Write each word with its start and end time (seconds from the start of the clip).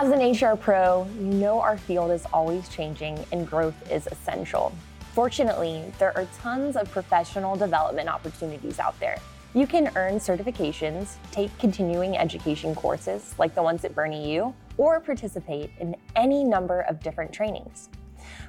As 0.00 0.12
an 0.12 0.20
HR 0.20 0.54
pro, 0.54 1.08
you 1.18 1.24
know 1.24 1.58
our 1.58 1.76
field 1.76 2.12
is 2.12 2.24
always 2.32 2.68
changing 2.68 3.18
and 3.32 3.44
growth 3.44 3.74
is 3.90 4.06
essential. 4.06 4.72
Fortunately, 5.12 5.82
there 5.98 6.16
are 6.16 6.24
tons 6.38 6.76
of 6.76 6.88
professional 6.88 7.56
development 7.56 8.08
opportunities 8.08 8.78
out 8.78 8.94
there. 9.00 9.18
You 9.54 9.66
can 9.66 9.90
earn 9.96 10.20
certifications, 10.20 11.16
take 11.32 11.50
continuing 11.58 12.16
education 12.16 12.76
courses 12.76 13.34
like 13.40 13.56
the 13.56 13.62
ones 13.64 13.84
at 13.84 13.92
Bernie 13.92 14.34
U, 14.34 14.54
or 14.76 15.00
participate 15.00 15.72
in 15.80 15.96
any 16.14 16.44
number 16.44 16.82
of 16.82 17.02
different 17.02 17.32
trainings. 17.32 17.88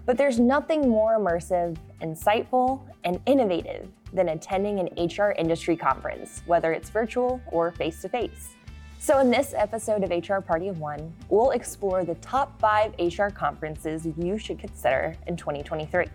But 0.05 0.19
there's 0.19 0.39
nothing 0.39 0.87
more 0.87 1.17
immersive, 1.17 1.77
insightful, 2.03 2.81
and 3.03 3.19
innovative 3.25 3.87
than 4.13 4.29
attending 4.29 4.79
an 4.79 5.07
HR 5.07 5.31
industry 5.31 5.75
conference, 5.75 6.43
whether 6.45 6.73
it's 6.73 6.91
virtual 6.91 7.41
or 7.51 7.71
face 7.71 8.03
to 8.03 8.09
face. 8.09 8.55
So, 9.01 9.19
in 9.19 9.31
this 9.31 9.53
episode 9.55 10.03
of 10.03 10.09
HR 10.11 10.41
Party 10.41 10.67
of 10.67 10.81
One, 10.81 11.13
we'll 11.29 11.51
explore 11.51 12.03
the 12.03 12.15
top 12.15 12.59
five 12.59 12.93
HR 12.99 13.29
conferences 13.29 14.05
you 14.17 14.37
should 14.37 14.59
consider 14.59 15.15
in 15.25 15.37
2023. 15.37 16.05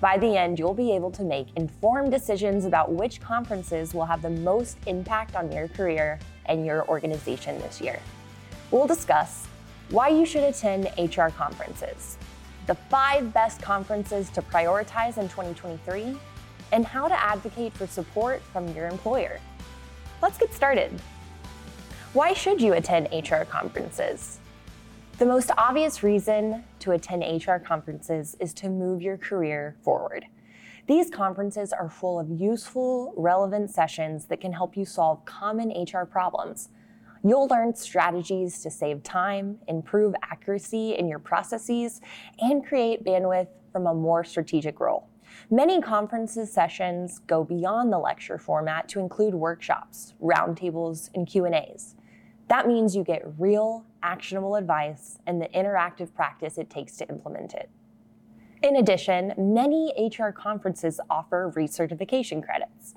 By 0.00 0.18
the 0.18 0.36
end, 0.36 0.56
you'll 0.56 0.72
be 0.72 0.92
able 0.92 1.10
to 1.10 1.24
make 1.24 1.48
informed 1.56 2.12
decisions 2.12 2.64
about 2.64 2.92
which 2.92 3.20
conferences 3.20 3.92
will 3.92 4.04
have 4.04 4.22
the 4.22 4.30
most 4.30 4.78
impact 4.86 5.34
on 5.34 5.50
your 5.50 5.66
career 5.66 6.20
and 6.46 6.64
your 6.64 6.86
organization 6.86 7.58
this 7.58 7.80
year. 7.80 7.98
We'll 8.70 8.86
discuss 8.86 9.48
why 9.90 10.06
you 10.06 10.24
should 10.24 10.44
attend 10.44 10.92
HR 10.96 11.26
conferences, 11.26 12.18
the 12.68 12.76
five 12.88 13.34
best 13.34 13.60
conferences 13.60 14.30
to 14.30 14.42
prioritize 14.42 15.18
in 15.18 15.28
2023, 15.28 16.16
and 16.70 16.86
how 16.86 17.08
to 17.08 17.20
advocate 17.20 17.72
for 17.72 17.88
support 17.88 18.42
from 18.52 18.68
your 18.76 18.86
employer. 18.86 19.40
Let's 20.22 20.38
get 20.38 20.54
started. 20.54 21.00
Why 22.12 22.32
should 22.34 22.60
you 22.60 22.74
attend 22.74 23.08
HR 23.12 23.44
conferences? 23.44 24.38
The 25.18 25.26
most 25.26 25.50
obvious 25.56 26.02
reason 26.02 26.64
to 26.80 26.92
attend 26.92 27.22
HR 27.46 27.56
conferences 27.56 28.36
is 28.40 28.52
to 28.54 28.68
move 28.68 29.00
your 29.00 29.16
career 29.16 29.76
forward. 29.82 30.26
These 30.86 31.10
conferences 31.10 31.72
are 31.72 31.88
full 31.88 32.20
of 32.20 32.28
useful, 32.28 33.14
relevant 33.16 33.70
sessions 33.70 34.26
that 34.26 34.40
can 34.40 34.52
help 34.52 34.76
you 34.76 34.84
solve 34.84 35.24
common 35.24 35.70
HR 35.70 36.04
problems 36.04 36.68
You'll 37.24 37.46
learn 37.46 37.72
strategies 37.76 38.60
to 38.62 38.70
save 38.70 39.04
time, 39.04 39.58
improve 39.68 40.12
accuracy 40.24 40.96
in 40.96 41.06
your 41.06 41.20
processes, 41.20 42.00
and 42.40 42.66
create 42.66 43.04
bandwidth 43.04 43.46
from 43.70 43.86
a 43.86 43.94
more 43.94 44.24
strategic 44.24 44.80
role. 44.80 45.08
Many 45.48 45.80
conferences 45.80 46.52
sessions 46.52 47.20
go 47.20 47.44
beyond 47.44 47.92
the 47.92 47.98
lecture 47.98 48.38
format 48.38 48.88
to 48.88 48.98
include 48.98 49.34
workshops, 49.34 50.14
roundtables, 50.20 51.10
and 51.14 51.24
Q&As. 51.24 51.94
That 52.52 52.66
means 52.66 52.94
you 52.94 53.02
get 53.02 53.22
real, 53.38 53.86
actionable 54.02 54.56
advice 54.56 55.18
and 55.26 55.40
the 55.40 55.48
interactive 55.54 56.12
practice 56.12 56.58
it 56.58 56.68
takes 56.68 56.98
to 56.98 57.08
implement 57.08 57.54
it. 57.54 57.70
In 58.62 58.76
addition, 58.76 59.32
many 59.38 59.90
HR 59.96 60.32
conferences 60.32 61.00
offer 61.08 61.50
recertification 61.56 62.44
credits. 62.44 62.94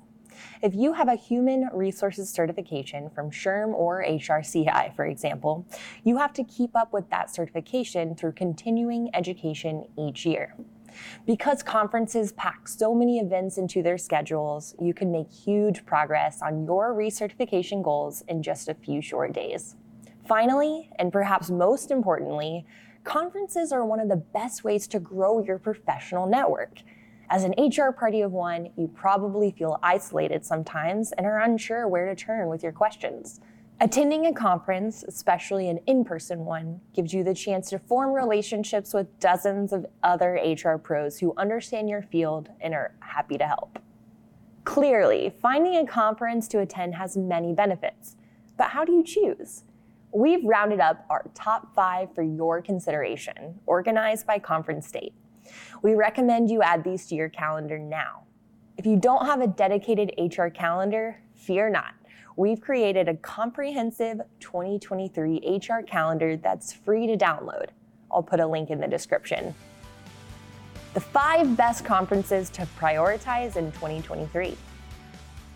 If 0.62 0.74
you 0.74 0.92
have 0.92 1.08
a 1.08 1.14
human 1.14 1.70
resources 1.72 2.28
certification 2.28 3.08
from 3.08 3.30
SHRM 3.30 3.72
or 3.72 4.04
HRCI, 4.04 4.94
for 4.94 5.06
example, 5.06 5.66
you 6.04 6.18
have 6.18 6.34
to 6.34 6.44
keep 6.44 6.76
up 6.76 6.92
with 6.92 7.08
that 7.08 7.34
certification 7.34 8.14
through 8.14 8.32
continuing 8.32 9.08
education 9.14 9.86
each 9.98 10.26
year. 10.26 10.54
Because 11.26 11.62
conferences 11.62 12.32
pack 12.32 12.68
so 12.68 12.94
many 12.94 13.18
events 13.18 13.58
into 13.58 13.82
their 13.82 13.98
schedules, 13.98 14.74
you 14.80 14.94
can 14.94 15.10
make 15.10 15.30
huge 15.30 15.84
progress 15.86 16.42
on 16.42 16.64
your 16.64 16.94
recertification 16.94 17.82
goals 17.82 18.22
in 18.28 18.42
just 18.42 18.68
a 18.68 18.74
few 18.74 19.00
short 19.00 19.32
days. 19.32 19.76
Finally, 20.26 20.90
and 20.98 21.12
perhaps 21.12 21.50
most 21.50 21.90
importantly, 21.90 22.66
conferences 23.04 23.72
are 23.72 23.84
one 23.84 24.00
of 24.00 24.08
the 24.08 24.16
best 24.16 24.64
ways 24.64 24.88
to 24.88 24.98
grow 24.98 25.42
your 25.42 25.58
professional 25.58 26.26
network. 26.26 26.80
As 27.28 27.44
an 27.44 27.54
HR 27.58 27.90
party 27.90 28.20
of 28.20 28.32
one, 28.32 28.70
you 28.76 28.88
probably 28.88 29.50
feel 29.50 29.78
isolated 29.82 30.44
sometimes 30.44 31.12
and 31.12 31.26
are 31.26 31.40
unsure 31.40 31.88
where 31.88 32.06
to 32.06 32.14
turn 32.14 32.48
with 32.48 32.62
your 32.62 32.72
questions. 32.72 33.40
Attending 33.78 34.24
a 34.24 34.32
conference, 34.32 35.04
especially 35.06 35.68
an 35.68 35.80
in 35.86 36.02
person 36.02 36.46
one, 36.46 36.80
gives 36.94 37.12
you 37.12 37.22
the 37.22 37.34
chance 37.34 37.68
to 37.68 37.78
form 37.78 38.14
relationships 38.14 38.94
with 38.94 39.20
dozens 39.20 39.70
of 39.70 39.84
other 40.02 40.40
HR 40.42 40.78
pros 40.78 41.18
who 41.18 41.34
understand 41.36 41.86
your 41.86 42.00
field 42.00 42.48
and 42.62 42.72
are 42.72 42.94
happy 43.00 43.36
to 43.36 43.46
help. 43.46 43.78
Clearly, 44.64 45.30
finding 45.42 45.76
a 45.76 45.86
conference 45.86 46.48
to 46.48 46.60
attend 46.60 46.94
has 46.94 47.18
many 47.18 47.52
benefits, 47.52 48.16
but 48.56 48.68
how 48.68 48.82
do 48.82 48.92
you 48.92 49.04
choose? 49.04 49.64
We've 50.10 50.42
rounded 50.42 50.80
up 50.80 51.04
our 51.10 51.26
top 51.34 51.74
five 51.74 52.14
for 52.14 52.22
your 52.22 52.62
consideration, 52.62 53.60
organized 53.66 54.26
by 54.26 54.38
conference 54.38 54.90
date. 54.90 55.12
We 55.82 55.94
recommend 55.94 56.50
you 56.50 56.62
add 56.62 56.82
these 56.82 57.06
to 57.08 57.14
your 57.14 57.28
calendar 57.28 57.78
now. 57.78 58.22
If 58.78 58.86
you 58.86 58.96
don't 58.96 59.26
have 59.26 59.42
a 59.42 59.46
dedicated 59.46 60.14
HR 60.18 60.46
calendar, 60.46 61.20
fear 61.34 61.68
not. 61.68 61.92
We've 62.38 62.60
created 62.60 63.08
a 63.08 63.16
comprehensive 63.16 64.20
2023 64.40 65.58
HR 65.58 65.82
calendar 65.82 66.36
that's 66.36 66.70
free 66.70 67.06
to 67.06 67.16
download. 67.16 67.68
I'll 68.10 68.22
put 68.22 68.40
a 68.40 68.46
link 68.46 68.68
in 68.68 68.78
the 68.78 68.86
description. 68.86 69.54
The 70.92 71.00
five 71.00 71.56
best 71.56 71.86
conferences 71.86 72.50
to 72.50 72.68
prioritize 72.78 73.56
in 73.56 73.72
2023. 73.72 74.54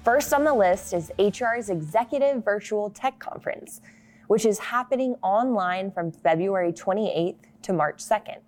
First 0.05 0.33
on 0.33 0.43
the 0.43 0.55
list 0.55 0.95
is 0.95 1.13
HR's 1.19 1.69
Executive 1.69 2.43
Virtual 2.43 2.89
Tech 2.89 3.19
Conference, 3.19 3.83
which 4.29 4.47
is 4.47 4.59
happening 4.59 5.17
online 5.23 5.91
from 5.91 6.11
February 6.11 6.73
28th 6.73 7.37
to 7.61 7.75
March 7.75 7.99
2nd. 7.99 8.39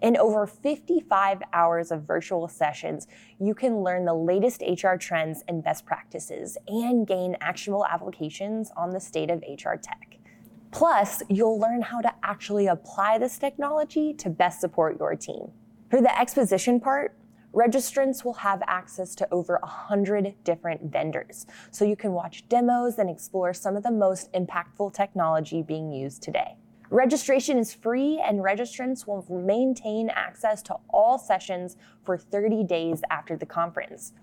In 0.00 0.16
over 0.16 0.46
55 0.46 1.42
hours 1.52 1.90
of 1.90 2.04
virtual 2.04 2.46
sessions, 2.46 3.08
you 3.40 3.52
can 3.52 3.82
learn 3.82 4.04
the 4.04 4.14
latest 4.14 4.62
HR 4.62 4.94
trends 4.94 5.42
and 5.48 5.64
best 5.64 5.84
practices 5.84 6.56
and 6.68 7.04
gain 7.04 7.36
actionable 7.40 7.84
applications 7.84 8.70
on 8.76 8.90
the 8.90 9.00
state 9.00 9.28
of 9.28 9.42
HR 9.42 9.74
tech. 9.74 10.18
Plus, 10.70 11.22
you'll 11.28 11.58
learn 11.58 11.82
how 11.82 12.00
to 12.00 12.14
actually 12.22 12.68
apply 12.68 13.18
this 13.18 13.38
technology 13.38 14.14
to 14.14 14.30
best 14.30 14.60
support 14.60 15.00
your 15.00 15.16
team. 15.16 15.50
For 15.90 16.00
the 16.00 16.16
exposition 16.16 16.78
part, 16.78 17.16
registrants 17.52 18.24
will 18.24 18.34
have 18.34 18.62
access 18.68 19.16
to 19.16 19.26
over 19.32 19.58
100 19.62 20.34
different 20.44 20.92
vendors, 20.92 21.46
so 21.72 21.84
you 21.84 21.96
can 21.96 22.12
watch 22.12 22.48
demos 22.48 22.98
and 22.98 23.10
explore 23.10 23.52
some 23.52 23.76
of 23.76 23.82
the 23.82 23.90
most 23.90 24.32
impactful 24.32 24.92
technology 24.92 25.60
being 25.62 25.90
used 25.90 26.22
today. 26.22 26.56
Registration 26.90 27.58
is 27.58 27.74
free, 27.74 28.18
and 28.18 28.40
registrants 28.40 29.06
will 29.06 29.26
maintain 29.28 30.08
access 30.08 30.62
to 30.62 30.76
all 30.88 31.18
sessions 31.18 31.76
for 32.02 32.16
30 32.16 32.64
days 32.64 33.02
after 33.10 33.36
the 33.36 33.44
conference. 33.44 34.14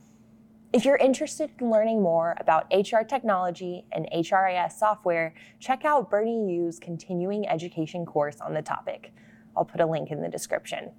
If 0.73 0.83
you're 0.83 0.97
interested 0.97 1.51
in 1.59 1.69
learning 1.69 2.01
more 2.01 2.35
about 2.39 2.65
HR 2.73 3.03
technology 3.07 3.85
and 3.91 4.09
HRIS 4.11 4.71
software, 4.71 5.35
check 5.59 5.85
out 5.85 6.09
Bernie 6.09 6.53
U's 6.55 6.79
continuing 6.79 7.47
education 7.47 8.03
course 8.03 8.41
on 8.41 8.55
the 8.55 8.63
topic. 8.63 9.13
I'll 9.55 9.63
put 9.63 9.79
a 9.79 9.85
link 9.85 10.09
in 10.09 10.21
the 10.21 10.27
description. 10.27 10.91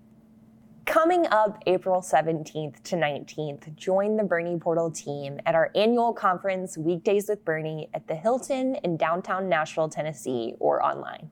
Coming 0.87 1.27
up 1.33 1.61
April 1.67 2.01
17th 2.01 2.81
to 2.85 2.95
19th, 2.97 3.75
join 3.75 4.17
the 4.17 4.23
Bernie 4.23 4.57
Portal 4.57 4.89
team 4.89 5.41
at 5.45 5.57
our 5.57 5.73
annual 5.75 6.15
conference, 6.15 6.79
Weekdays 6.79 7.29
with 7.29 7.45
Bernie, 7.45 7.91
at 7.93 8.07
the 8.07 8.15
Hilton 8.15 8.77
in 8.77 8.97
downtown 8.97 9.49
Nashville, 9.49 9.89
Tennessee, 9.89 10.55
or 10.61 10.81
online. 10.81 11.29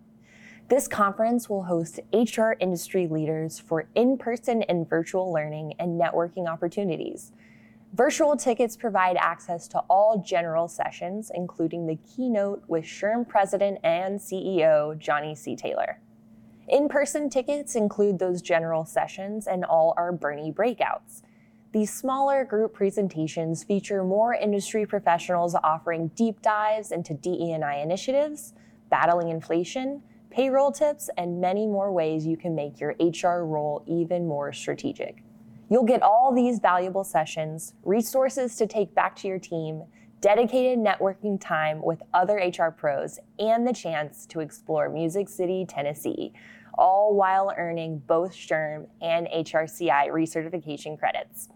This 0.69 0.89
conference 0.89 1.51
will 1.51 1.65
host 1.65 2.01
HR 2.15 2.53
industry 2.59 3.07
leaders 3.07 3.59
for 3.61 3.87
in 3.95 4.17
person 4.17 4.63
and 4.63 4.89
virtual 4.89 5.31
learning 5.31 5.75
and 5.79 6.01
networking 6.01 6.49
opportunities. 6.49 7.33
Virtual 7.93 8.35
tickets 8.35 8.75
provide 8.75 9.19
access 9.19 9.69
to 9.69 9.81
all 9.91 10.25
general 10.27 10.67
sessions, 10.67 11.31
including 11.35 11.87
the 11.87 11.97
keynote 11.97 12.65
with 12.67 12.85
SHRM 12.85 13.29
President 13.29 13.79
and 13.85 14.19
CEO 14.19 14.99
Johnny 14.99 15.35
C. 15.35 15.55
Taylor. 15.55 16.01
In 16.67 16.89
person 16.89 17.29
tickets 17.29 17.77
include 17.77 18.19
those 18.19 18.41
general 18.41 18.87
sessions 18.87 19.47
and 19.47 19.67
all 19.67 19.93
our 19.99 20.13
Bernie 20.13 20.51
breakouts. 20.51 21.21
These 21.73 21.93
smaller 21.93 22.43
group 22.43 22.73
presentations 22.73 23.65
feature 23.65 24.03
more 24.03 24.33
industry 24.33 24.87
professionals 24.87 25.55
offering 25.63 26.09
deep 26.17 26.41
dives 26.41 26.91
into 26.91 27.13
DE&I 27.13 27.77
initiatives, 27.83 28.55
battling 28.89 29.29
inflation, 29.29 30.03
payroll 30.35 30.73
tips, 30.73 31.09
and 31.17 31.41
many 31.41 31.65
more 31.65 31.93
ways 31.93 32.27
you 32.27 32.37
can 32.37 32.57
make 32.57 32.81
your 32.81 32.97
HR 32.99 33.45
role 33.45 33.85
even 33.87 34.27
more 34.27 34.53
strategic. 34.53 35.23
You'll 35.71 35.85
get 35.85 36.03
all 36.03 36.35
these 36.35 36.59
valuable 36.59 37.05
sessions, 37.05 37.75
resources 37.85 38.57
to 38.57 38.67
take 38.67 38.93
back 38.97 39.15
to 39.17 39.29
your 39.29 39.39
team, 39.39 39.85
dedicated 40.21 40.81
networking 40.81 41.41
time 41.41 41.81
with 41.81 42.03
other 42.13 42.39
HR 42.39 42.73
pros, 42.73 43.21
and 43.39 43.65
the 43.65 43.73
chance 43.73 44.27
to 44.27 44.41
explore 44.41 44.89
Music 44.89 45.29
City, 45.29 45.65
Tennessee, 45.69 46.33
all 46.77 47.15
while 47.15 47.55
earning 47.57 47.99
both 47.99 48.33
SHRM 48.33 48.89
and 49.01 49.29
HRCI 49.29 50.09
recertification 50.09 50.99
credits. 50.99 51.49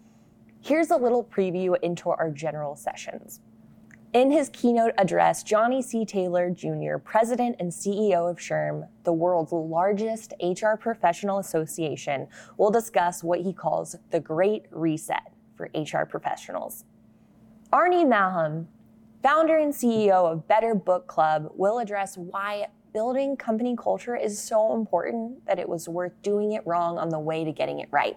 Here's 0.60 0.92
a 0.92 0.96
little 0.96 1.24
preview 1.24 1.76
into 1.82 2.10
our 2.10 2.30
general 2.30 2.76
sessions. 2.76 3.40
In 4.14 4.30
his 4.30 4.48
keynote 4.48 4.94
address, 4.96 5.42
Johnny 5.42 5.82
C. 5.82 6.06
Taylor 6.06 6.48
Jr., 6.48 6.96
president 6.96 7.56
and 7.60 7.70
CEO 7.70 8.30
of 8.30 8.38
SHRM, 8.38 8.88
the 9.04 9.12
world's 9.12 9.52
largest 9.52 10.32
HR 10.40 10.76
professional 10.80 11.38
association, 11.38 12.26
will 12.56 12.70
discuss 12.70 13.22
what 13.22 13.42
he 13.42 13.52
calls 13.52 13.96
the 14.10 14.18
Great 14.18 14.64
Reset 14.70 15.30
for 15.56 15.68
HR 15.74 16.06
professionals. 16.06 16.86
Arnie 17.70 18.06
Malham, 18.06 18.68
founder 19.22 19.58
and 19.58 19.74
CEO 19.74 20.32
of 20.32 20.48
Better 20.48 20.74
Book 20.74 21.06
Club, 21.06 21.52
will 21.54 21.78
address 21.78 22.16
why 22.16 22.68
building 22.94 23.36
company 23.36 23.76
culture 23.76 24.16
is 24.16 24.40
so 24.40 24.74
important 24.74 25.44
that 25.44 25.58
it 25.58 25.68
was 25.68 25.86
worth 25.86 26.14
doing 26.22 26.52
it 26.52 26.66
wrong 26.66 26.96
on 26.96 27.10
the 27.10 27.18
way 27.18 27.44
to 27.44 27.52
getting 27.52 27.80
it 27.80 27.88
right. 27.90 28.16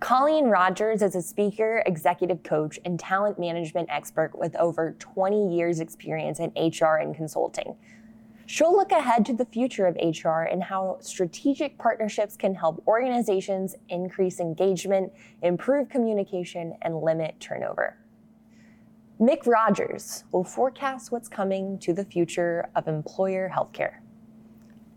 Colleen 0.00 0.46
Rogers 0.46 1.02
is 1.02 1.14
a 1.14 1.20
speaker, 1.20 1.82
executive 1.84 2.42
coach, 2.42 2.80
and 2.86 2.98
talent 2.98 3.38
management 3.38 3.86
expert 3.90 4.30
with 4.34 4.56
over 4.56 4.96
20 4.98 5.54
years' 5.54 5.78
experience 5.78 6.40
in 6.40 6.50
HR 6.56 6.96
and 6.96 7.14
consulting. 7.14 7.76
She'll 8.46 8.72
look 8.72 8.92
ahead 8.92 9.26
to 9.26 9.34
the 9.34 9.44
future 9.44 9.86
of 9.86 9.96
HR 9.96 10.44
and 10.50 10.64
how 10.64 10.96
strategic 11.00 11.76
partnerships 11.76 12.34
can 12.34 12.54
help 12.54 12.82
organizations 12.86 13.76
increase 13.90 14.40
engagement, 14.40 15.12
improve 15.42 15.90
communication, 15.90 16.74
and 16.80 17.02
limit 17.02 17.38
turnover. 17.38 17.98
Mick 19.20 19.46
Rogers 19.46 20.24
will 20.32 20.44
forecast 20.44 21.12
what's 21.12 21.28
coming 21.28 21.78
to 21.80 21.92
the 21.92 22.06
future 22.06 22.70
of 22.74 22.88
employer 22.88 23.52
healthcare. 23.54 23.96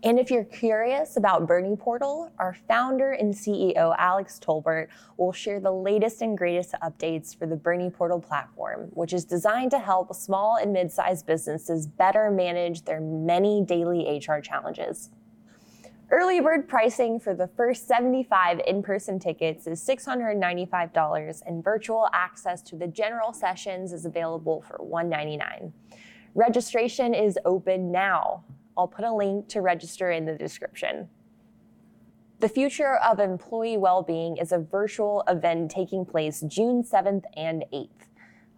And 0.04 0.18
if 0.18 0.30
you're 0.30 0.44
curious 0.44 1.16
about 1.16 1.46
Bernie 1.46 1.76
Portal, 1.76 2.30
our 2.38 2.54
founder 2.68 3.12
and 3.12 3.32
CEO, 3.32 3.94
Alex 3.96 4.38
Tolbert, 4.38 4.88
will 5.16 5.32
share 5.32 5.60
the 5.60 5.72
latest 5.72 6.20
and 6.20 6.36
greatest 6.36 6.74
updates 6.82 7.34
for 7.34 7.46
the 7.46 7.56
Bernie 7.56 7.88
Portal 7.88 8.20
platform, 8.20 8.90
which 8.92 9.14
is 9.14 9.24
designed 9.24 9.70
to 9.70 9.78
help 9.78 10.14
small 10.14 10.56
and 10.56 10.74
mid 10.74 10.92
sized 10.92 11.24
businesses 11.24 11.86
better 11.86 12.30
manage 12.30 12.84
their 12.84 13.00
many 13.00 13.64
daily 13.64 14.18
HR 14.18 14.40
challenges. 14.40 15.08
Early 16.10 16.38
bird 16.38 16.68
pricing 16.68 17.18
for 17.18 17.34
the 17.34 17.48
first 17.48 17.88
75 17.88 18.60
in 18.66 18.82
person 18.82 19.18
tickets 19.18 19.66
is 19.66 19.80
$695, 19.82 21.42
and 21.46 21.64
virtual 21.64 22.10
access 22.12 22.60
to 22.60 22.76
the 22.76 22.86
general 22.86 23.32
sessions 23.32 23.90
is 23.94 24.04
available 24.04 24.60
for 24.60 24.76
199. 24.84 25.72
Registration 26.34 27.14
is 27.14 27.38
open 27.46 27.90
now. 27.90 28.44
I'll 28.76 28.88
put 28.88 29.04
a 29.04 29.12
link 29.12 29.48
to 29.48 29.60
register 29.60 30.10
in 30.10 30.24
the 30.24 30.34
description. 30.34 31.08
The 32.40 32.48
Future 32.48 32.96
of 32.96 33.20
Employee 33.20 33.76
well-being 33.76 34.36
is 34.36 34.52
a 34.52 34.58
virtual 34.58 35.22
event 35.28 35.70
taking 35.70 36.04
place 36.04 36.42
June 36.46 36.82
7th 36.82 37.24
and 37.36 37.64
8th. 37.72 37.88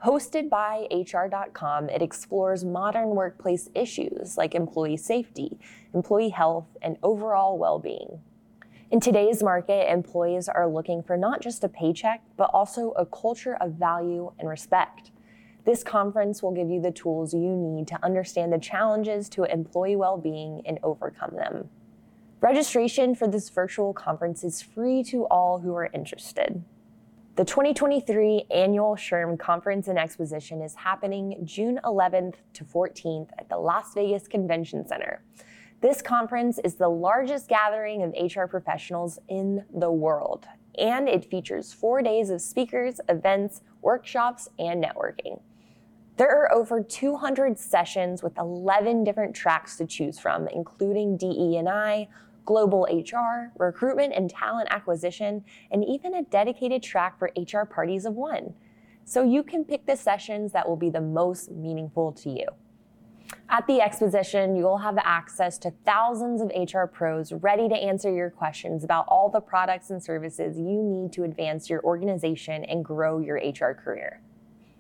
Hosted 0.04 0.50
by 0.50 0.86
HR.com, 0.90 1.88
it 1.88 2.02
explores 2.02 2.64
modern 2.64 3.10
workplace 3.10 3.70
issues 3.74 4.36
like 4.36 4.54
employee 4.54 4.96
safety, 4.96 5.58
employee 5.94 6.30
health, 6.30 6.66
and 6.82 6.96
overall 7.02 7.58
well 7.58 7.78
being. 7.78 8.20
In 8.90 9.00
today's 9.00 9.42
market, 9.42 9.90
employees 9.90 10.48
are 10.48 10.68
looking 10.68 11.02
for 11.02 11.16
not 11.16 11.40
just 11.40 11.64
a 11.64 11.68
paycheck, 11.68 12.22
but 12.36 12.50
also 12.52 12.92
a 12.92 13.04
culture 13.04 13.56
of 13.56 13.72
value 13.72 14.32
and 14.38 14.48
respect. 14.48 15.10
This 15.66 15.82
conference 15.82 16.44
will 16.44 16.52
give 16.52 16.70
you 16.70 16.80
the 16.80 16.92
tools 16.92 17.34
you 17.34 17.56
need 17.56 17.88
to 17.88 17.98
understand 18.04 18.52
the 18.52 18.58
challenges 18.58 19.28
to 19.30 19.42
employee 19.42 19.96
well 19.96 20.16
being 20.16 20.62
and 20.64 20.78
overcome 20.84 21.34
them. 21.34 21.68
Registration 22.40 23.16
for 23.16 23.26
this 23.26 23.50
virtual 23.50 23.92
conference 23.92 24.44
is 24.44 24.62
free 24.62 25.02
to 25.02 25.26
all 25.26 25.58
who 25.58 25.74
are 25.74 25.90
interested. 25.92 26.62
The 27.34 27.44
2023 27.44 28.44
annual 28.48 28.94
SHRM 28.94 29.40
Conference 29.40 29.88
and 29.88 29.98
Exposition 29.98 30.62
is 30.62 30.76
happening 30.76 31.40
June 31.44 31.80
11th 31.82 32.36
to 32.54 32.64
14th 32.64 33.30
at 33.36 33.48
the 33.48 33.58
Las 33.58 33.92
Vegas 33.92 34.28
Convention 34.28 34.86
Center. 34.86 35.24
This 35.80 36.00
conference 36.00 36.60
is 36.62 36.76
the 36.76 36.88
largest 36.88 37.48
gathering 37.48 38.04
of 38.04 38.14
HR 38.18 38.46
professionals 38.46 39.18
in 39.28 39.64
the 39.74 39.90
world, 39.90 40.46
and 40.78 41.08
it 41.08 41.28
features 41.28 41.72
four 41.72 42.02
days 42.02 42.30
of 42.30 42.40
speakers, 42.40 43.00
events, 43.08 43.62
workshops, 43.82 44.48
and 44.60 44.82
networking. 44.82 45.40
There 46.16 46.30
are 46.30 46.50
over 46.50 46.82
200 46.82 47.58
sessions 47.58 48.22
with 48.22 48.38
11 48.38 49.04
different 49.04 49.36
tracks 49.36 49.76
to 49.76 49.86
choose 49.86 50.18
from, 50.18 50.48
including 50.48 51.18
DE&I, 51.18 52.08
global 52.46 52.88
HR, 52.90 53.52
recruitment 53.58 54.14
and 54.14 54.30
talent 54.30 54.68
acquisition, 54.70 55.44
and 55.70 55.84
even 55.84 56.14
a 56.14 56.22
dedicated 56.22 56.82
track 56.82 57.18
for 57.18 57.30
HR 57.36 57.66
parties 57.66 58.06
of 58.06 58.14
one. 58.14 58.54
So 59.04 59.22
you 59.24 59.42
can 59.42 59.62
pick 59.62 59.84
the 59.84 59.94
sessions 59.94 60.52
that 60.52 60.66
will 60.66 60.76
be 60.76 60.88
the 60.88 61.02
most 61.02 61.50
meaningful 61.50 62.12
to 62.12 62.30
you. 62.30 62.46
At 63.50 63.66
the 63.66 63.82
exposition, 63.82 64.56
you'll 64.56 64.78
have 64.78 64.96
access 64.98 65.58
to 65.58 65.72
thousands 65.84 66.40
of 66.40 66.50
HR 66.56 66.86
pros 66.86 67.32
ready 67.32 67.68
to 67.68 67.74
answer 67.74 68.10
your 68.10 68.30
questions 68.30 68.84
about 68.84 69.04
all 69.08 69.28
the 69.28 69.40
products 69.40 69.90
and 69.90 70.02
services 70.02 70.56
you 70.56 70.82
need 70.82 71.12
to 71.12 71.24
advance 71.24 71.68
your 71.68 71.82
organization 71.82 72.64
and 72.64 72.82
grow 72.84 73.18
your 73.18 73.36
HR 73.36 73.74
career. 73.74 74.22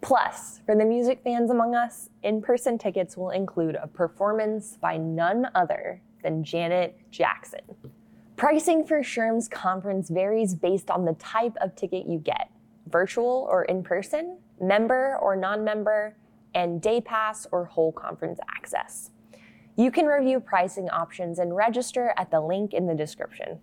Plus, 0.00 0.60
for 0.66 0.76
the 0.76 0.84
music 0.84 1.20
fans 1.24 1.50
among 1.50 1.74
us, 1.74 2.10
in 2.22 2.40
person 2.40 2.78
tickets 2.78 3.16
will 3.16 3.30
include 3.30 3.76
a 3.76 3.86
performance 3.86 4.76
by 4.80 4.96
none 4.96 5.48
other 5.54 6.00
than 6.22 6.44
Janet 6.44 6.98
Jackson. 7.10 7.60
Pricing 8.36 8.84
for 8.84 9.00
SHRM's 9.00 9.48
conference 9.48 10.10
varies 10.10 10.54
based 10.54 10.90
on 10.90 11.04
the 11.04 11.14
type 11.14 11.56
of 11.60 11.74
ticket 11.74 12.06
you 12.06 12.18
get 12.18 12.50
virtual 12.88 13.48
or 13.50 13.64
in 13.64 13.82
person, 13.82 14.38
member 14.60 15.16
or 15.20 15.34
non 15.36 15.64
member, 15.64 16.16
and 16.54 16.80
day 16.80 17.00
pass 17.00 17.46
or 17.50 17.64
whole 17.64 17.92
conference 17.92 18.38
access. 18.56 19.10
You 19.76 19.90
can 19.90 20.06
review 20.06 20.40
pricing 20.40 20.88
options 20.90 21.38
and 21.38 21.54
register 21.54 22.14
at 22.16 22.30
the 22.30 22.40
link 22.40 22.72
in 22.72 22.86
the 22.86 22.94
description. 22.94 23.58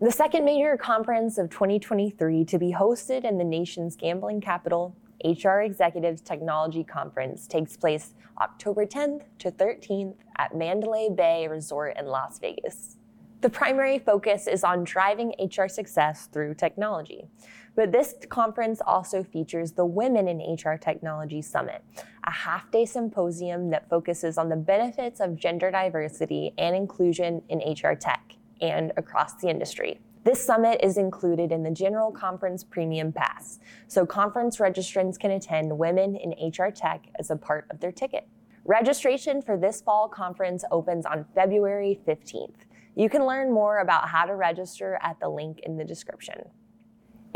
The 0.00 0.10
second 0.10 0.44
major 0.44 0.76
conference 0.76 1.38
of 1.38 1.50
2023 1.50 2.44
to 2.44 2.58
be 2.58 2.72
hosted 2.72 3.24
in 3.24 3.38
the 3.38 3.44
nation's 3.44 3.96
gambling 3.96 4.40
capital 4.40 4.94
HR 5.24 5.60
Executives 5.60 6.20
Technology 6.20 6.84
Conference 6.84 7.46
takes 7.46 7.76
place 7.76 8.14
October 8.40 8.86
10th 8.86 9.22
to 9.38 9.50
13th 9.50 10.16
at 10.36 10.54
Mandalay 10.54 11.08
Bay 11.14 11.48
Resort 11.48 11.96
in 11.98 12.06
Las 12.06 12.38
Vegas. 12.38 12.96
The 13.40 13.50
primary 13.50 13.98
focus 13.98 14.46
is 14.46 14.64
on 14.64 14.84
driving 14.84 15.34
HR 15.38 15.68
success 15.68 16.28
through 16.32 16.54
technology. 16.54 17.28
But 17.76 17.92
this 17.92 18.14
conference 18.30 18.80
also 18.84 19.22
features 19.22 19.72
the 19.72 19.84
Women 19.84 20.26
in 20.28 20.38
HR 20.38 20.78
Technology 20.78 21.42
Summit, 21.42 21.84
a 22.24 22.30
half 22.30 22.70
day 22.70 22.86
symposium 22.86 23.68
that 23.70 23.88
focuses 23.90 24.38
on 24.38 24.48
the 24.48 24.56
benefits 24.56 25.20
of 25.20 25.36
gender 25.36 25.70
diversity 25.70 26.54
and 26.56 26.74
inclusion 26.74 27.42
in 27.50 27.58
HR 27.58 27.94
tech 27.94 28.32
and 28.62 28.92
across 28.96 29.34
the 29.34 29.48
industry. 29.48 30.00
This 30.26 30.44
summit 30.44 30.80
is 30.82 30.96
included 30.96 31.52
in 31.52 31.62
the 31.62 31.70
General 31.70 32.10
Conference 32.10 32.64
Premium 32.64 33.12
Pass, 33.12 33.60
so 33.86 34.04
conference 34.04 34.56
registrants 34.56 35.16
can 35.16 35.30
attend 35.30 35.78
Women 35.78 36.16
in 36.16 36.50
HR 36.50 36.72
Tech 36.72 37.06
as 37.20 37.30
a 37.30 37.36
part 37.36 37.68
of 37.70 37.78
their 37.78 37.92
ticket. 37.92 38.26
Registration 38.64 39.40
for 39.40 39.56
this 39.56 39.80
fall 39.80 40.08
conference 40.08 40.64
opens 40.72 41.06
on 41.06 41.26
February 41.36 42.00
15th. 42.08 42.56
You 42.96 43.08
can 43.08 43.24
learn 43.24 43.52
more 43.52 43.78
about 43.78 44.08
how 44.08 44.24
to 44.24 44.34
register 44.34 44.98
at 45.00 45.20
the 45.20 45.28
link 45.28 45.60
in 45.60 45.76
the 45.76 45.84
description. 45.84 46.48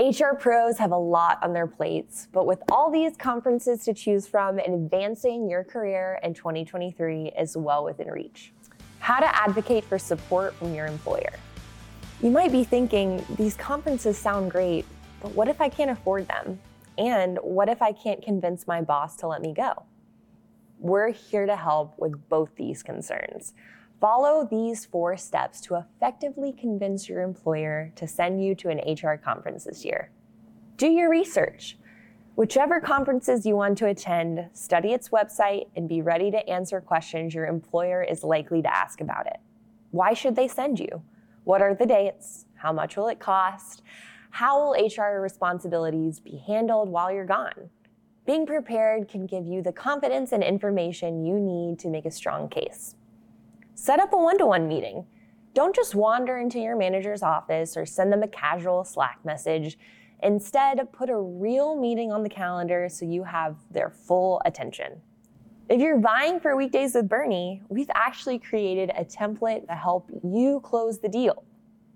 HR 0.01 0.35
pros 0.37 0.77
have 0.79 0.91
a 0.91 0.99
lot 0.99 1.39
on 1.45 1.53
their 1.53 1.69
plates, 1.69 2.27
but 2.33 2.45
with 2.45 2.61
all 2.73 2.91
these 2.91 3.17
conferences 3.17 3.85
to 3.85 3.95
choose 3.95 4.27
from, 4.27 4.59
advancing 4.59 5.49
your 5.49 5.63
career 5.63 6.19
in 6.25 6.35
2023 6.35 7.35
is 7.39 7.57
well 7.57 7.85
within 7.85 8.11
reach. 8.11 8.53
How 8.99 9.21
to 9.21 9.33
advocate 9.33 9.85
for 9.85 9.97
support 9.97 10.55
from 10.57 10.75
your 10.75 10.87
employer. 10.87 11.35
You 12.23 12.31
might 12.31 12.53
be 12.53 12.65
thinking, 12.65 13.25
these 13.39 13.57
conferences 13.57 14.19
sound 14.19 14.51
great, 14.51 14.85
but 15.23 15.35
what 15.35 15.49
if 15.49 15.59
I 15.59 15.71
can't 15.71 15.91
afford 15.91 16.29
them? 16.29 16.61
And 16.99 17.39
what 17.41 17.71
if 17.71 17.81
I 17.81 17.93
can't 17.93 18.21
convince 18.21 18.67
my 18.67 18.83
boss 18.83 19.17
to 19.17 19.27
let 19.27 19.41
me 19.41 19.55
go? 19.55 19.85
We're 20.79 21.13
here 21.13 21.47
to 21.47 21.57
help 21.57 21.99
with 21.99 22.29
both 22.29 22.51
these 22.57 22.83
concerns. 22.83 23.55
Follow 24.03 24.47
these 24.51 24.85
four 24.85 25.17
steps 25.17 25.63
to 25.63 25.77
effectively 25.77 26.53
convince 26.53 27.09
your 27.09 27.23
employer 27.23 27.91
to 27.97 28.07
send 28.07 28.45
you 28.45 28.55
to 28.57 28.69
an 28.69 28.81
HR 28.87 29.17
conference 29.17 29.65
this 29.65 29.83
year. 29.87 30.11
Do 30.77 30.89
your 30.89 31.09
research. 31.09 31.79
Whichever 32.35 32.81
conferences 32.81 33.47
you 33.47 33.57
want 33.57 33.79
to 33.79 33.87
attend, 33.87 34.51
study 34.53 34.93
its 34.93 35.09
website 35.09 35.69
and 35.75 35.89
be 35.89 36.03
ready 36.03 36.31
to 36.33 36.49
answer 36.51 36.83
questions 36.83 37.35
your 37.35 37.47
employer 37.47 38.03
is 38.03 38.25
likely 38.25 38.61
to 38.61 38.77
ask 38.77 39.01
about 39.01 39.27
it. 39.27 39.39
Why 39.91 40.13
should 40.13 40.37
they 40.37 40.49
send 40.49 40.81
you? 40.81 41.03
What 41.51 41.63
are 41.63 41.75
the 41.75 41.85
dates? 41.85 42.47
How 42.55 42.73
much 42.73 42.97
will 42.97 43.09
it 43.09 43.19
cost? 43.19 43.83
How 44.31 44.57
will 44.57 44.87
HR 44.87 45.21
responsibilities 45.21 46.21
be 46.21 46.41
handled 46.47 46.89
while 46.89 47.11
you're 47.11 47.27
gone? 47.27 47.71
Being 48.25 48.47
prepared 48.47 49.09
can 49.09 49.27
give 49.27 49.49
you 49.49 49.61
the 49.61 49.73
confidence 49.73 50.31
and 50.31 50.45
information 50.45 51.25
you 51.25 51.41
need 51.41 51.81
to 51.81 51.89
make 51.89 52.05
a 52.05 52.11
strong 52.13 52.49
case. 52.49 52.95
Set 53.75 53.99
up 53.99 54.13
a 54.13 54.17
one 54.17 54.39
to 54.39 54.47
one 54.47 54.69
meeting. 54.69 55.07
Don't 55.53 55.75
just 55.75 55.97
wander 55.97 56.39
into 56.39 56.61
your 56.61 56.77
manager's 56.77 57.21
office 57.21 57.77
or 57.77 57.85
send 57.85 58.13
them 58.13 58.23
a 58.23 58.29
casual 58.29 58.85
Slack 58.85 59.19
message. 59.25 59.77
Instead, 60.23 60.93
put 60.93 61.11
a 61.11 61.19
real 61.19 61.75
meeting 61.75 62.13
on 62.13 62.23
the 62.23 62.29
calendar 62.29 62.89
so 62.89 63.05
you 63.05 63.25
have 63.25 63.57
their 63.73 63.91
full 63.91 64.41
attention. 64.45 65.03
If 65.71 65.81
you're 65.81 66.01
vying 66.01 66.41
for 66.41 66.57
weekdays 66.57 66.95
with 66.97 67.09
Bernie, 67.09 67.63
we've 67.69 67.93
actually 67.95 68.41
created 68.41 68.91
a 68.91 69.05
template 69.05 69.69
to 69.69 69.75
help 69.77 70.11
you 70.25 70.59
close 70.65 70.99
the 70.99 71.09
deal. 71.09 71.45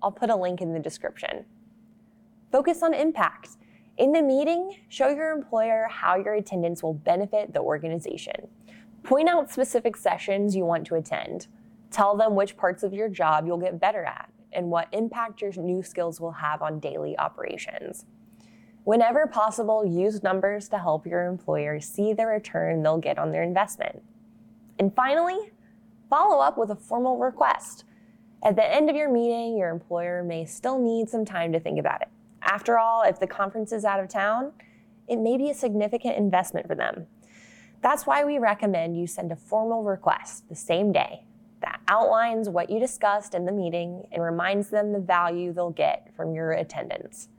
I'll 0.01 0.13
put 0.13 0.29
a 0.29 0.35
link 0.35 0.61
in 0.61 0.71
the 0.71 0.79
description. 0.79 1.43
Focus 2.53 2.81
on 2.83 2.93
impact. 2.93 3.57
In 3.97 4.13
the 4.13 4.21
meeting, 4.21 4.77
show 4.87 5.09
your 5.09 5.31
employer 5.31 5.89
how 5.91 6.15
your 6.15 6.35
attendance 6.35 6.83
will 6.83 6.93
benefit 6.93 7.51
the 7.53 7.59
organization. 7.59 8.47
Point 9.03 9.27
out 9.27 9.51
specific 9.51 9.97
sessions 9.97 10.55
you 10.55 10.63
want 10.63 10.87
to 10.87 10.95
attend. 10.95 11.47
Tell 11.91 12.15
them 12.15 12.33
which 12.33 12.55
parts 12.55 12.81
of 12.81 12.93
your 12.93 13.09
job 13.09 13.45
you'll 13.45 13.57
get 13.57 13.81
better 13.81 14.05
at 14.05 14.29
and 14.53 14.71
what 14.71 14.87
impact 14.93 15.41
your 15.41 15.51
new 15.57 15.83
skills 15.83 16.21
will 16.21 16.31
have 16.31 16.61
on 16.61 16.79
daily 16.79 17.17
operations. 17.17 18.05
Whenever 18.85 19.25
possible, 19.25 19.83
use 19.83 20.21
numbers 20.21 20.69
to 20.69 20.77
help 20.77 21.07
your 21.07 21.25
employer 21.25 21.79
see 21.79 22.13
the 22.13 22.27
return 22.27 22.83
they'll 22.83 22.99
get 22.99 23.17
on 23.17 23.31
their 23.31 23.41
investment. 23.41 24.03
And 24.77 24.93
finally, 24.93 25.39
follow 26.07 26.39
up 26.39 26.55
with 26.55 26.69
a 26.69 26.75
formal 26.75 27.17
request. 27.17 27.83
At 28.43 28.55
the 28.55 28.63
end 28.63 28.91
of 28.91 28.95
your 28.95 29.11
meeting, 29.11 29.57
your 29.57 29.71
employer 29.71 30.23
may 30.23 30.45
still 30.45 30.77
need 30.77 31.09
some 31.09 31.25
time 31.25 31.51
to 31.53 31.59
think 31.59 31.79
about 31.79 32.03
it. 32.03 32.09
After 32.43 32.77
all, 32.77 33.01
if 33.01 33.19
the 33.19 33.25
conference 33.25 33.71
is 33.71 33.85
out 33.85 33.99
of 33.99 34.07
town, 34.07 34.51
it 35.07 35.17
may 35.17 35.35
be 35.35 35.49
a 35.49 35.55
significant 35.55 36.17
investment 36.17 36.67
for 36.67 36.75
them. 36.75 37.07
That's 37.81 38.05
why 38.05 38.23
we 38.23 38.37
recommend 38.37 38.99
you 38.99 39.07
send 39.07 39.31
a 39.31 39.35
formal 39.35 39.83
request 39.83 40.47
the 40.47 40.55
same 40.55 40.91
day 40.91 41.23
that 41.61 41.81
outlines 41.87 42.49
what 42.49 42.69
you 42.69 42.79
discussed 42.79 43.33
in 43.33 43.45
the 43.45 43.51
meeting 43.51 44.07
and 44.11 44.21
reminds 44.21 44.69
them 44.69 44.93
the 44.93 44.99
value 44.99 45.53
they'll 45.53 45.71
get 45.71 46.13
from 46.15 46.35
your 46.35 46.51
attendance. 46.51 47.29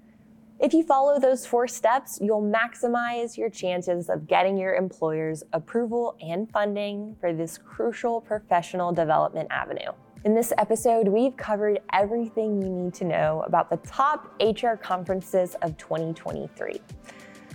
If 0.59 0.73
you 0.73 0.85
follow 0.85 1.21
those 1.21 1.45
four 1.45 1.69
steps, 1.69 2.19
you'll 2.19 2.41
maximize 2.41 3.37
your 3.37 3.51
chances 3.51 4.09
of 4.09 4.27
getting 4.27 4.57
your 4.57 4.75
employer's 4.75 5.43
approval 5.53 6.17
and 6.23 6.51
funding 6.51 7.15
for 7.21 7.35
this 7.35 7.59
crucial 7.59 8.23
professional 8.23 8.91
development 8.91 9.49
avenue. 9.51 9.91
In 10.25 10.35
this 10.35 10.55
episode, 10.57 11.09
we've 11.09 11.37
covered 11.37 11.81
everything 11.93 12.63
you 12.63 12.71
need 12.71 12.95
to 12.95 13.05
know 13.05 13.45
about 13.47 13.69
the 13.69 13.77
top 13.87 14.33
HR 14.41 14.77
conferences 14.77 15.57
of 15.61 15.77
2023. 15.77 16.81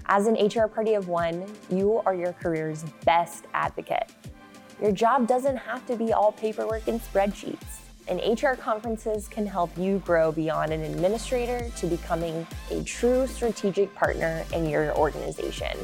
As 0.05 0.27
an 0.27 0.35
HR 0.35 0.67
party 0.67 0.93
of 0.93 1.07
one, 1.07 1.51
you 1.71 2.03
are 2.05 2.13
your 2.13 2.33
career's 2.33 2.83
best 3.03 3.45
advocate. 3.55 4.11
Your 4.79 4.91
job 4.91 5.27
doesn't 5.27 5.57
have 5.57 5.87
to 5.87 5.95
be 5.95 6.13
all 6.13 6.31
paperwork 6.31 6.87
and 6.87 7.01
spreadsheets. 7.01 7.79
And 8.07 8.19
HR 8.19 8.55
conferences 8.55 9.27
can 9.27 9.45
help 9.45 9.77
you 9.77 9.99
grow 9.99 10.31
beyond 10.31 10.73
an 10.73 10.81
administrator 10.81 11.69
to 11.77 11.87
becoming 11.87 12.45
a 12.69 12.83
true 12.83 13.27
strategic 13.27 13.93
partner 13.95 14.43
in 14.53 14.67
your 14.67 14.95
organization. 14.97 15.77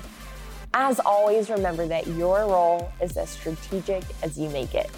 As 0.74 1.00
always, 1.00 1.50
remember 1.50 1.88
that 1.88 2.08
your 2.08 2.42
role 2.42 2.92
is 3.02 3.18
as 3.18 3.30
strategic 3.30 4.04
as 4.24 4.38
you 4.38 4.50
make 4.50 4.76
it. 4.76 4.90